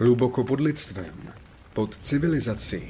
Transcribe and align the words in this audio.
Hluboko 0.00 0.44
pod 0.44 0.60
lidstvem, 0.60 1.14
pod 1.72 1.98
civilizací, 1.98 2.82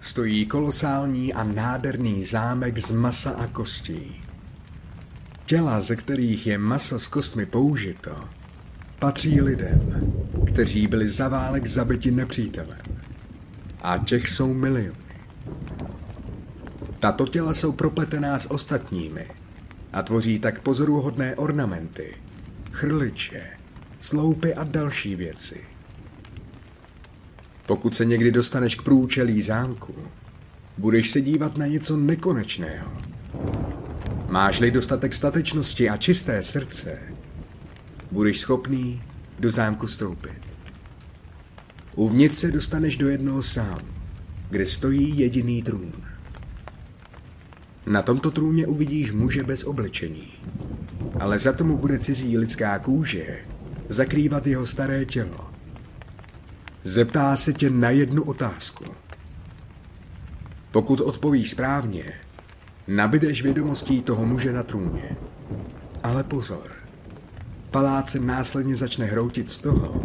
stojí 0.00 0.46
kolosální 0.46 1.34
a 1.34 1.44
nádherný 1.44 2.24
zámek 2.24 2.78
z 2.78 2.90
masa 2.90 3.30
a 3.30 3.46
kostí. 3.46 4.22
Těla, 5.44 5.80
ze 5.80 5.96
kterých 5.96 6.46
je 6.46 6.58
maso 6.58 6.98
s 6.98 7.08
kostmi 7.08 7.46
použito, 7.46 8.16
patří 8.98 9.40
lidem, 9.40 10.12
kteří 10.46 10.86
byli 10.86 11.08
za 11.08 11.28
válek 11.28 11.66
zabiti 11.66 12.10
nepřítelem. 12.10 12.82
A 13.80 13.98
těch 13.98 14.28
jsou 14.28 14.54
miliony. 14.54 14.96
Tato 16.98 17.26
těla 17.26 17.54
jsou 17.54 17.72
propletená 17.72 18.38
s 18.38 18.50
ostatními 18.50 19.26
a 19.92 20.02
tvoří 20.02 20.38
tak 20.38 20.60
pozoruhodné 20.60 21.36
ornamenty, 21.36 22.14
chrliče, 22.72 23.42
sloupy 24.00 24.54
a 24.54 24.64
další 24.64 25.16
věci. 25.16 25.60
Pokud 27.66 27.94
se 27.94 28.04
někdy 28.04 28.32
dostaneš 28.32 28.76
k 28.76 28.82
průčelí 28.82 29.42
zámku, 29.42 29.94
budeš 30.78 31.10
se 31.10 31.20
dívat 31.20 31.56
na 31.56 31.66
něco 31.66 31.96
nekonečného. 31.96 32.92
Máš-li 34.28 34.70
dostatek 34.70 35.14
statečnosti 35.14 35.90
a 35.90 35.96
čisté 35.96 36.42
srdce, 36.42 36.98
budeš 38.10 38.40
schopný 38.40 39.02
do 39.38 39.50
zámku 39.50 39.86
stoupit. 39.86 40.42
Uvnitř 41.94 42.36
se 42.36 42.50
dostaneš 42.50 42.96
do 42.96 43.08
jednoho 43.08 43.42
sálu, 43.42 43.88
kde 44.50 44.66
stojí 44.66 45.18
jediný 45.18 45.62
trůn. 45.62 45.92
Na 47.86 48.02
tomto 48.02 48.30
trůně 48.30 48.66
uvidíš 48.66 49.12
muže 49.12 49.42
bez 49.42 49.64
oblečení, 49.64 50.32
ale 51.20 51.38
za 51.38 51.52
tomu 51.52 51.78
bude 51.78 51.98
cizí 51.98 52.38
lidská 52.38 52.78
kůže 52.78 53.38
zakrývat 53.88 54.46
jeho 54.46 54.66
staré 54.66 55.04
tělo. 55.04 55.51
Zeptá 56.82 57.36
se 57.36 57.52
tě 57.52 57.70
na 57.70 57.90
jednu 57.90 58.22
otázku. 58.22 58.84
Pokud 60.70 61.00
odpovíš 61.00 61.50
správně, 61.50 62.12
nabideš 62.88 63.42
vědomostí 63.42 64.02
toho 64.02 64.26
muže 64.26 64.52
na 64.52 64.62
trůně. 64.62 65.16
Ale 66.02 66.24
pozor, 66.24 66.70
palác 67.70 68.10
se 68.10 68.18
následně 68.18 68.76
začne 68.76 69.06
hroutit 69.06 69.50
z 69.50 69.58
toho, 69.58 70.02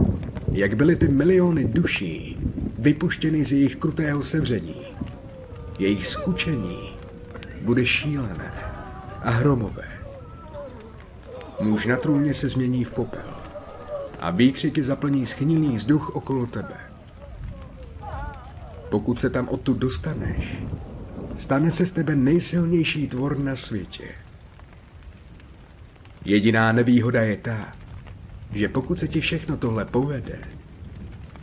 jak 0.51 0.73
byly 0.73 0.95
ty 0.95 1.07
miliony 1.07 1.65
duší 1.65 2.37
vypuštěny 2.79 3.43
z 3.43 3.51
jejich 3.51 3.75
krutého 3.75 4.23
sevření. 4.23 4.85
Jejich 5.79 6.07
skučení 6.07 6.97
bude 7.61 7.85
šílené 7.85 8.51
a 9.21 9.29
hromové. 9.29 9.87
Muž 11.61 11.85
na 11.85 11.97
trůně 11.97 12.33
se 12.33 12.47
změní 12.47 12.83
v 12.83 12.91
popel 12.91 13.46
a 14.19 14.31
výkřiky 14.31 14.83
zaplní 14.83 15.25
schnilý 15.25 15.75
vzduch 15.75 16.09
okolo 16.09 16.45
tebe. 16.45 16.77
Pokud 18.89 19.19
se 19.19 19.29
tam 19.29 19.49
odtud 19.49 19.77
dostaneš, 19.77 20.57
stane 21.35 21.71
se 21.71 21.85
z 21.85 21.91
tebe 21.91 22.15
nejsilnější 22.15 23.07
tvor 23.07 23.39
na 23.39 23.55
světě. 23.55 24.07
Jediná 26.25 26.71
nevýhoda 26.71 27.21
je 27.21 27.37
ta, 27.37 27.73
že 28.51 28.69
pokud 28.69 28.99
se 28.99 29.07
ti 29.07 29.21
všechno 29.21 29.57
tohle 29.57 29.85
povede, 29.85 30.39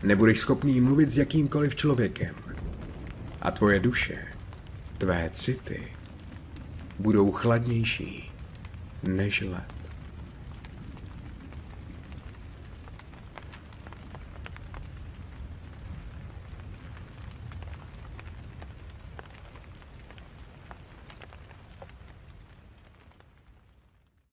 nebudeš 0.03 0.39
schopný 0.39 0.81
mluvit 0.81 1.11
s 1.11 1.19
jakýmkoliv 1.19 1.75
člověkem. 1.75 2.35
A 3.41 3.51
tvoje 3.51 3.81
duše, 3.81 4.19
tvé 4.99 5.31
city, 5.33 5.89
budou 6.99 7.33
chladnější 7.33 8.33
než 9.03 9.41
led. 9.41 9.94